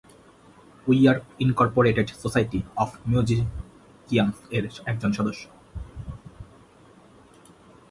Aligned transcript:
Wear 0.87 1.17
Incorporated 1.39 2.07
Society 2.23 2.59
of 2.77 2.89
Musicians 3.07 4.37
এর 4.51 4.65
একজন 4.85 5.11
সদস্য। 5.17 5.43